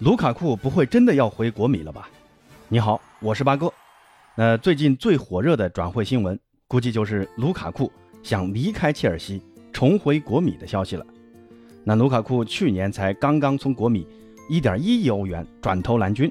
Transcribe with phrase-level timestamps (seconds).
[0.00, 2.08] 卢卡库不会真的要回国米了吧？
[2.68, 3.72] 你好，我是八哥。
[4.34, 9.40] 那最近最火热的转会新闻，估计就是卢卡库想离开切尔西，
[9.72, 11.06] 重回国米的消息了。
[11.84, 14.04] 那卢卡库去年才刚刚从国米
[14.48, 16.30] 一点一亿欧元转投蓝军，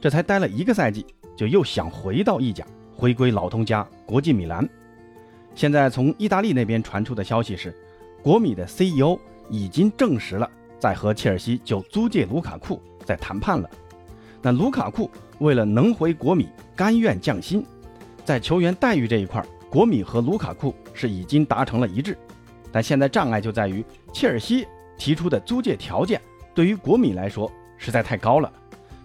[0.00, 1.04] 这才待了一个赛季，
[1.36, 2.66] 就又想回到意甲，
[2.96, 4.66] 回归老东家国际米兰。
[5.54, 7.72] 现在从意大利那边传出的消息是，
[8.22, 9.18] 国米的 CEO
[9.50, 12.80] 已经证实了在和切尔西就租借卢卡库。
[13.04, 13.68] 在谈判了，
[14.42, 17.64] 那卢卡库为了能回国米，甘愿降薪，
[18.24, 22.16] 在球员待遇这一块，国米和卢卡库是已经达成了一致，
[22.72, 26.20] 但现在障碍就在于切尔西提出的租借条件
[26.54, 28.52] 对于国米来说实在太高了。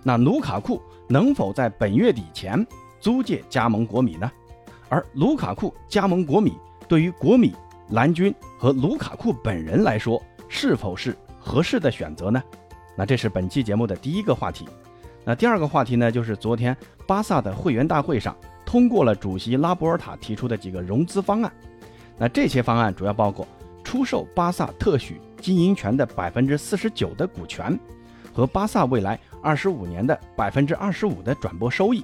[0.03, 2.65] 那卢卡库能否在本月底前
[2.99, 4.31] 租借加盟国米呢？
[4.87, 7.53] 而卢卡库加盟国米对于国米、
[7.89, 12.41] 蓝军和卢卡库本人来说，是否是合适的选择呢？
[12.99, 14.67] 那这是本期节目的第一个话题，
[15.23, 16.75] 那第二个话题呢，就是昨天
[17.07, 21.49] 巴萨的会员大会上通过了主席拉波尔塔提出的几个融资方案。
[22.17, 23.47] 那这些方案主要包括
[23.85, 27.79] 出售巴萨特许经营权的百分之四十九的股权，
[28.33, 32.03] 和巴萨未来二十五年的百分之二十五的转播收益。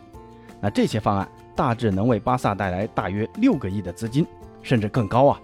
[0.62, 4.26] 那这些方案大致能为巴萨带来大约六个亿的资金，
[4.62, 5.42] 甚至更高啊。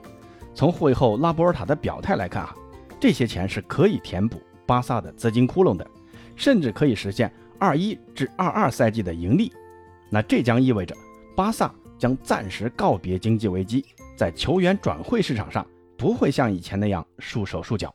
[0.56, 2.56] 从会后拉波尔塔的表态来看啊，
[3.02, 4.40] 这些钱是可以填补。
[4.66, 5.86] 巴萨的资金窟窿的，
[6.36, 9.52] 甚至可以实现二一至二二赛季的盈利，
[10.10, 10.96] 那这将意味着
[11.36, 15.66] 巴萨将暂时告别经济危机，在球员转会市场上
[15.98, 17.94] 不会像以前那样束手束脚。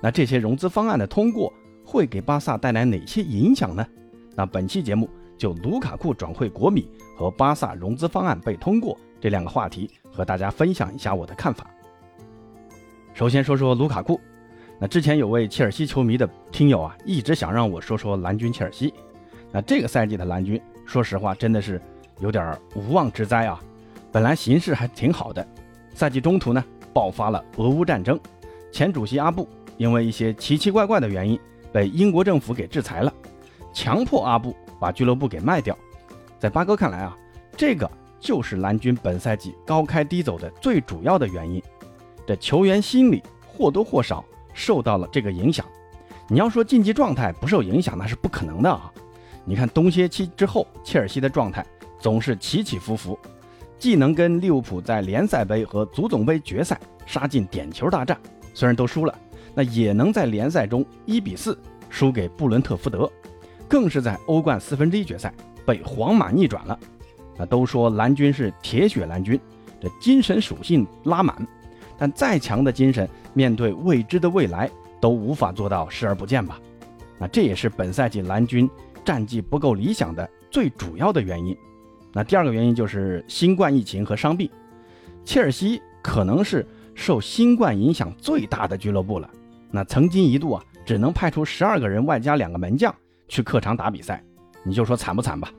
[0.00, 1.52] 那这些融资方案的通过
[1.84, 3.86] 会给巴萨带来哪些影响呢？
[4.34, 11.66] 那本期节目就卢卡库转会国米和巴萨融资方案被通过这两个话题和大家分享一下我的看法。
[13.14, 14.20] 首先说说卢卡库。
[14.80, 18.94] 那之前有位切尔西球迷的听友啊，一直想让我说说蓝军切尔西。
[19.50, 21.80] 那这个赛季的蓝军，说实话真的是
[22.20, 23.60] 有点无妄之灾啊。
[24.12, 25.44] 本来形势还挺好的，
[25.94, 28.18] 赛季中途呢爆发了俄乌战争，
[28.70, 31.38] 前主席阿布因为一些奇奇怪怪的原因
[31.72, 33.12] 被英国政府给制裁了，
[33.72, 35.76] 强迫阿布把俱乐部给卖掉。
[36.38, 37.16] 在八哥看来啊，
[37.56, 37.90] 这个
[38.20, 41.60] 就是蓝军本赛季高开低走的最主要的原因。
[42.24, 44.24] 这球员心理或多或少。
[44.58, 45.64] 受到了这个影响，
[46.26, 48.92] 你要说竞技状态不受影响，那是不可能的啊！
[49.44, 51.64] 你看冬歇期之后，切尔西的状态
[52.00, 53.16] 总是起起伏伏，
[53.78, 58.18] 既能跟利物浦在联赛杯和足总杯决赛杀进点球大战，
[58.52, 59.16] 虽然都输了，
[59.54, 61.56] 那也能在联赛中一比四
[61.88, 63.08] 输给布伦特福德，
[63.68, 65.32] 更是在欧冠四分之一决赛
[65.64, 66.76] 被皇马逆转了。
[67.38, 69.40] 那都说蓝军是铁血蓝军，
[69.80, 71.46] 这精神属性拉满。
[71.98, 74.70] 但再强的精神，面对未知的未来，
[75.00, 76.58] 都无法做到视而不见吧？
[77.18, 78.70] 那这也是本赛季蓝军
[79.04, 81.56] 战绩不够理想的最主要的原因。
[82.12, 84.48] 那第二个原因就是新冠疫情和伤病。
[85.24, 89.28] 切尔西可能是受新冠影响最大的俱乐部了。
[89.70, 92.94] 那曾经一度啊，只能派出十二个人外加两个门将
[93.26, 94.24] 去客场打比赛，
[94.62, 95.52] 你就说惨不惨吧？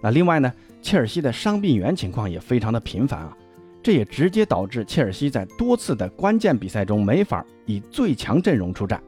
[0.00, 3.36] 那另外呢，切尔西的伤病员情况也非常的频繁啊。
[3.82, 9.02] 这也直接导致切尔西在多次的关键比赛中没法以最强阵容出战。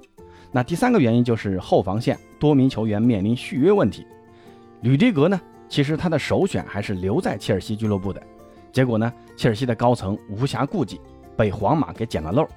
[0.50, 4.06] 那第三个原因就是后防线多名球员面临续约问题。
[4.80, 8.22] 吕迪格呢，其实他的首选还是留在切尔西俱乐部的，
[8.72, 11.00] 结果呢，切尔西的高层无暇顾及，
[11.36, 12.48] 被皇马给捡了漏。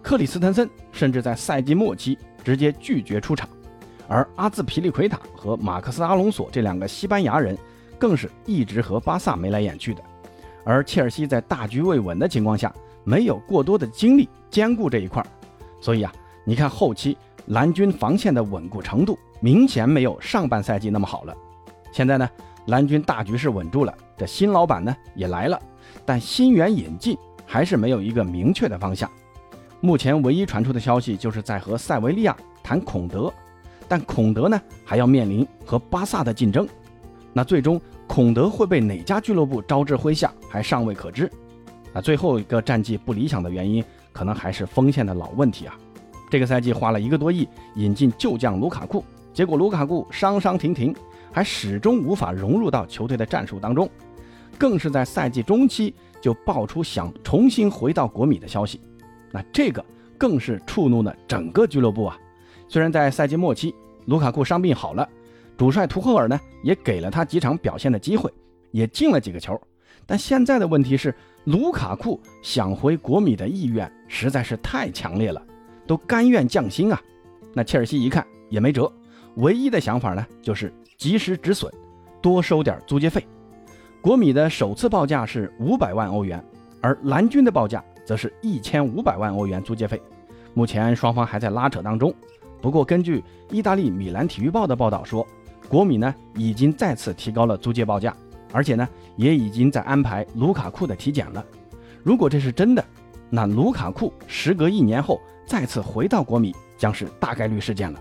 [0.00, 3.48] 克里斯滕森甚至在赛季末期直接拒绝出场，
[4.06, 7.58] 而阿兹皮利奎塔和马克斯阿隆索这两个西班牙人，
[7.98, 10.02] 更是一直和巴萨眉来眼去的。
[10.64, 12.72] 而切尔西在大局未稳的情况下，
[13.04, 15.26] 没有过多的精力兼顾这一块儿，
[15.80, 16.12] 所以啊，
[16.44, 21.34] 你看后期蓝军防线的稳固程度明显没有上半赛季那么好了。
[21.90, 22.28] 现在呢，
[22.66, 25.58] 蓝军大局是稳住了，这新老板呢也来了，
[26.04, 29.10] 但新援引进还是没有一个明确的方向。
[29.80, 33.32] 目前唯一传出的消息就是在和塞维利亚谈孔德，
[33.86, 36.68] 但孔德呢还要面临和巴萨的竞争，
[37.32, 37.80] 那最终。
[38.08, 41.30] 孔德会被哪家俱乐部招至麾下，还尚未可知。
[41.92, 45.78] 啊，最后一个战绩不理想的原因，可能还是锋线的老问题啊。
[46.30, 47.46] 这个赛季花了一个多亿
[47.76, 50.92] 引进旧将卢卡库，结果卢卡库伤伤停停，
[51.30, 53.88] 还始终无法融入到球队的战术当中。
[54.58, 58.80] 更是在赛季中期就爆出想重新回到国米的消息，
[59.30, 59.84] 那这个
[60.16, 62.18] 更是触怒了整个俱乐部啊。
[62.68, 63.72] 虽然在赛季末期，
[64.06, 65.08] 卢卡库伤病好了。
[65.58, 68.32] 主帅图赫尔呢，也给了他几场表现的机会，
[68.70, 69.60] 也进了几个球。
[70.06, 71.12] 但现在的问题是，
[71.46, 75.42] 卢卡库想回国米的意愿实在是太强烈了，
[75.84, 77.02] 都甘愿降薪啊。
[77.52, 78.90] 那切尔西一看也没辙，
[79.34, 81.70] 唯一的想法呢，就是及时止损，
[82.22, 83.26] 多收点租借费。
[84.00, 86.42] 国米的首次报价是五百万欧元，
[86.80, 90.00] 而蓝军的报价则是一千五百万欧元租借费。
[90.54, 92.14] 目前双方还在拉扯当中。
[92.60, 95.26] 不过，根据意大利米兰体育报的报道说，
[95.68, 98.16] 国米呢已经再次提高了租借报价，
[98.52, 101.44] 而且呢也已经在安排卢卡库的体检了。
[102.02, 102.84] 如果这是真的，
[103.28, 108.00] 那卢卡库时隔一年后再次回到国米，将是大概率事件了。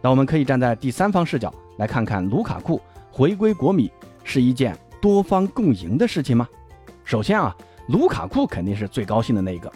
[0.00, 2.80] 那我们可以站在第三方视角来看看卢卡库
[3.10, 3.90] 回归国米
[4.22, 6.46] 是一件多方共赢的事情吗？
[7.04, 7.56] 首先啊，
[7.88, 9.72] 卢卡库肯定是最高兴的那一个，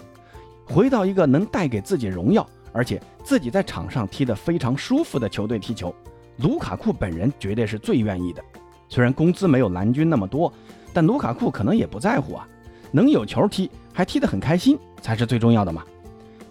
[0.66, 2.46] 回到一个能带给自己荣耀。
[2.72, 5.94] 而且自己在场上踢得非常舒服的球队踢球，
[6.38, 8.42] 卢卡库本人绝对是最愿意的。
[8.88, 10.52] 虽然工资没有蓝军那么多，
[10.92, 12.46] 但卢卡库可能也不在乎啊，
[12.92, 15.82] 能有球踢，还踢得很开心，才是最重要的嘛。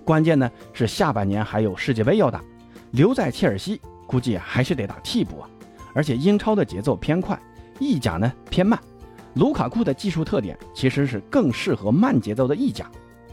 [0.04, 2.44] 关键呢是下半年还有世界杯要打，
[2.92, 5.50] 留在切尔西估计还是得打替补啊。
[5.94, 7.40] 而且英超的节奏偏快，
[7.80, 8.80] 意甲呢偏慢，
[9.36, 12.90] 卢卡库的技术特点其实是更适合慢节奏的意甲。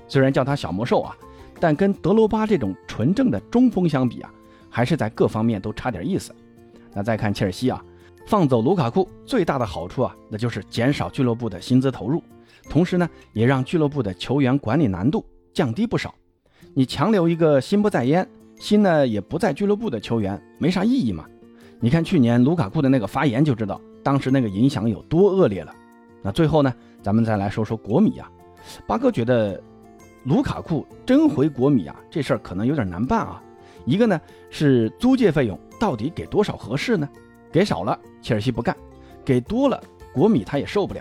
[0.07, 1.17] 虽然叫他小魔兽啊。
[1.61, 4.29] 但跟德罗巴这种纯正的中锋相比啊，
[4.69, 6.35] 还是在各方面都差点意思。
[6.95, 7.83] 那再看切尔西啊，
[8.27, 12.23] 放走卢卡库最大的好处啊，那就是减少俱乐部的薪资投入，
[12.69, 16.15] 同时呢，也让俱乐部的球员管理难度降低不少。
[16.75, 21.25] 你强留一个心不在焉、心呢也不在俱乐部的球员，没啥意义嘛。
[21.81, 25.75] 你看去年卢卡库的那个发言就知道，当时那个影响有多恶劣了。
[26.23, 26.73] 那最后呢，
[27.03, 28.31] 咱们再来说说国米啊，
[28.87, 29.61] 八哥觉得。
[30.25, 33.43] 卢卡库真回国米啊，这事儿可能有点难办啊。
[33.85, 34.21] 一个呢
[34.51, 37.09] 是租借费用到底给多少合适呢？
[37.51, 38.77] 给少了切尔西不干，
[39.25, 39.83] 给多了
[40.13, 41.01] 国米他也受不了。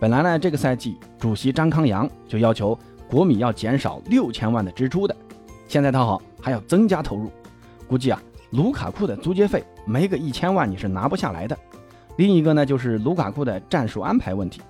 [0.00, 2.78] 本来呢这个赛季主席张康阳就要求
[3.08, 5.14] 国米要减少六千万的支出的，
[5.68, 7.30] 现在他好还要增加投入，
[7.86, 8.20] 估计啊
[8.50, 11.56] 卢卡库的租借费没个一千万你是拿不下来的。
[12.16, 14.60] 另一个呢就是卢卡库的战术安排问题，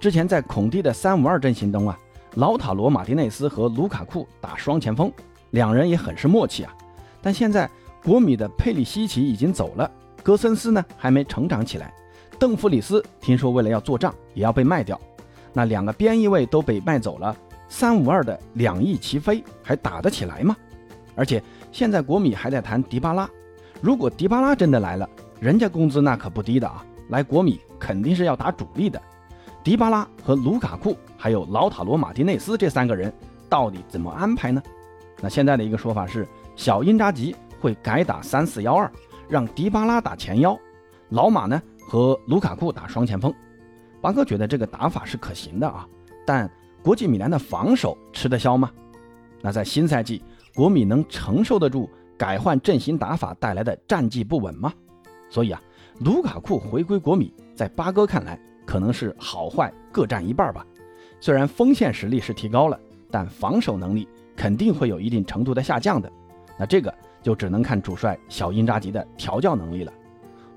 [0.00, 1.98] 之前在孔蒂的三五二阵型中啊。
[2.36, 5.12] 老塔罗马丁内斯和卢卡库打双前锋，
[5.50, 6.74] 两人也很是默契啊。
[7.24, 7.68] 但现在
[8.04, 9.90] 国米的佩里西奇已经走了，
[10.22, 11.90] 格森斯呢还没成长起来，
[12.38, 15.00] 邓弗里斯听说为了要做账也要被卖掉，
[15.54, 17.34] 那两个边翼位都被卖走了，
[17.66, 20.54] 三五二的两翼齐飞还打得起来吗？
[21.14, 21.42] 而且
[21.72, 23.26] 现在国米还在谈迪巴拉，
[23.80, 25.08] 如果迪巴拉真的来了，
[25.40, 29.00] 人家工资那可不低的啊，来国米肯定是要打主力的。
[29.62, 33.10] 迪巴拉和卢卡库还有老塔罗马丁内斯这三个人
[33.48, 34.62] 到底怎么安排呢？
[35.22, 38.90] 那现在的一个说法是，小因扎吉会改打三四幺二，
[39.28, 40.58] 让迪巴拉打前腰，
[41.10, 43.32] 老马呢和卢卡库打双前锋。
[44.00, 45.86] 巴哥觉得这个打法是可行的啊，
[46.26, 46.50] 但
[46.82, 48.70] 国际米兰的防守吃得消吗？
[49.40, 50.22] 那在新赛季，
[50.54, 54.72] 国米能承受得住改换阵型打法带来的战绩不稳吗？
[55.30, 55.60] 所以啊，
[56.00, 58.38] 卢卡库回归国米，在巴哥看来。
[58.66, 60.64] 可能是好坏各占一半吧。
[61.20, 62.80] 虽然锋线实力是提高了，
[63.10, 66.10] 但防守能力肯定会有一定程度的下降的。
[66.58, 66.92] 那这个
[67.22, 69.92] 就只能看主帅小因扎吉的调教能力了。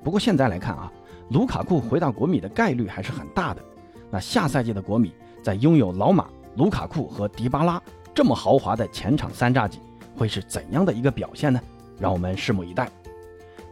[0.04, 0.92] 不过现在来看啊，
[1.30, 3.62] 卢卡库回到国米的概率还是很大的。
[4.10, 5.14] 那下赛季的国米
[5.44, 7.82] 在拥有老马、卢卡库和迪巴拉
[8.14, 9.80] 这么豪华的前场三扎戟，
[10.16, 11.60] 会是怎样的一个表现呢？
[12.00, 12.90] 让我们拭目以待。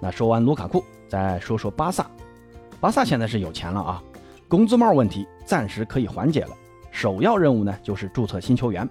[0.01, 2.05] 那说完卢卡库，再说说巴萨。
[2.81, 4.03] 巴萨现在是有钱了啊。
[4.47, 6.55] 工资帽问题暂时可以缓解了，
[6.91, 8.87] 首要任务呢就是注册新球员，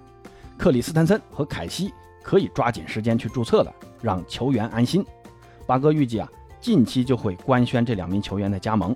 [0.57, 1.93] 克里斯滕森和凯西
[2.25, 5.05] 可以抓紧时间去注册了，让球员安心。
[5.67, 6.27] 八哥预计啊，
[6.59, 8.95] 近期就会官宣这两名球员的加盟，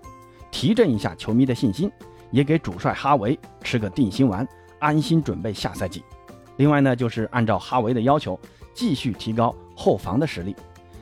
[0.49, 1.91] 提振一下球迷的信心，
[2.31, 4.47] 也给主帅哈维吃个定心丸，
[4.79, 6.03] 安心准备下赛季。
[6.57, 8.37] 另外呢，就是按照哈维的要求，
[8.73, 10.55] 继续提高后防的实力。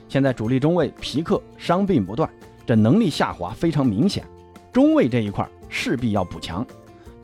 [0.10, 2.30] 现在主力中卫皮克伤病不断，
[2.66, 4.26] 这能力下滑非常明显。
[4.74, 6.66] 中卫这一块势必要补强，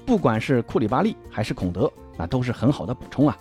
[0.05, 3.38] 不管是库里巴利还是孔德，那都是很好的补充啊。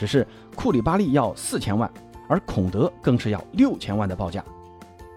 [0.00, 0.26] 只是
[0.56, 1.92] 库里巴利要四千万，
[2.26, 4.42] 而孔德更是要六千万的报价。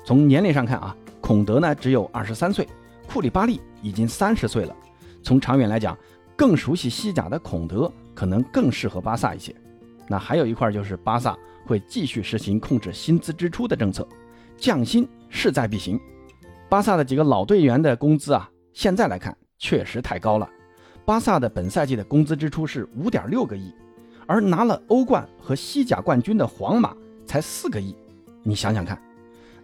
[0.04, 2.68] 从年龄上看啊，孔德呢只有二十三岁，
[3.08, 4.76] 库里巴利已经三十岁了。
[5.22, 5.98] 从长远来讲，
[6.36, 9.56] 更熟悉西甲的孔德可能更适合巴萨一些。
[10.10, 11.34] 那还有一块就是巴萨
[11.66, 14.06] 会继续实行控制薪资支出的政策，
[14.58, 15.98] 降薪势在必行。
[16.68, 20.50] 巴萨的几个老队员的工资啊，现在来看确实太高了。
[21.06, 23.74] 巴萨的本赛季的工资支出是五点六个亿，
[24.28, 27.96] 而拿了欧冠和西甲冠军的皇马才四个亿。
[28.44, 29.00] 你想想看，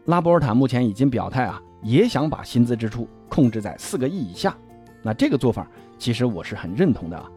[0.05, 4.55] 拉波尔塔目前已经表态啊，也想把薪资支出控制在四个亿以下。
[5.01, 7.29] 那这个做法其实我是很认同的啊。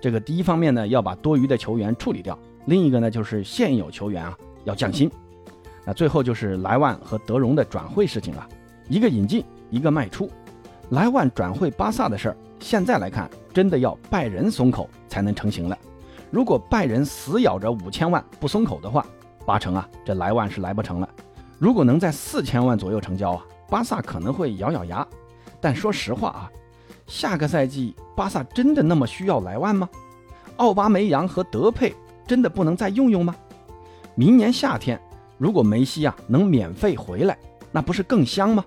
[0.00, 2.34] 这个第一方面呢，要把多余的球员处理掉；
[2.66, 5.10] 另一个呢，就是现有球员啊要降薪。
[5.84, 8.48] 那最后就是莱万和德容的转会事情了，
[8.88, 10.30] 一个引进，一个卖出。
[10.90, 15.78] 莱万转会巴萨的事儿，现在来看，真的要拜仁松口才能成型了。
[16.30, 19.04] 如果拜仁死咬着五千万不松口的话，
[19.44, 21.08] 八成啊，这莱万是来不成了。
[21.58, 25.06] 如果能在四千万左右成交啊，巴萨可能会咬咬牙。
[25.60, 26.50] 但说实话啊，
[27.06, 29.88] 下个赛季巴萨真的那么需要莱万吗？
[30.56, 31.94] 奥巴梅扬和德佩
[32.26, 33.34] 真的不能再用用吗？
[34.14, 35.00] 明年夏天
[35.36, 37.36] 如果梅西啊能免费回来，
[37.72, 38.64] 那不是更香吗？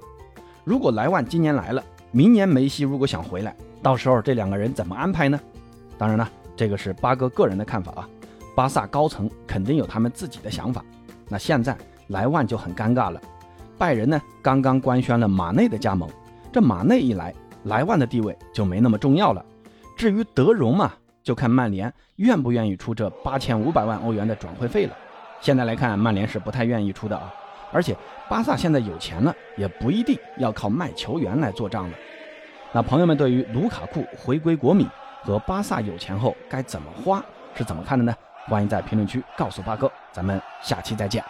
[0.64, 5.40] 如果莱万今年来了，明年梅西如果想回来，到时候这两个人怎么安排呢？
[5.98, 8.10] 当然了，这个是八哥个人的看法啊。
[8.56, 10.84] 巴萨高层肯定有他们自己的想法。
[11.28, 11.76] 那现在
[12.08, 13.20] 莱万就很尴尬了。
[13.78, 16.08] 拜仁呢刚刚官宣了马内的加盟，
[16.52, 17.34] 这马内一来，
[17.64, 19.44] 莱万的地位就没那么重要了。
[19.98, 20.94] 至于德容嘛，
[21.24, 24.96] 就看曼联愿不愿意出这八千五百万欧元的转会费了。
[25.42, 27.34] 现在来看，曼联是不太愿意出的啊。
[27.72, 27.98] 而且
[28.30, 31.98] 巴萨现在有钱了，也不一定要靠卖球员来做账了。
[32.72, 34.88] 那朋友们对于卢卡库回归国米
[35.24, 37.24] 和巴萨有钱后该怎么花
[37.56, 38.14] 是怎么看的呢？
[38.48, 41.24] 欢迎在评论区告诉八哥，咱们下期再见。